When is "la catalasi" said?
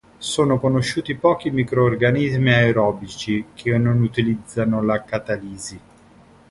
4.81-5.79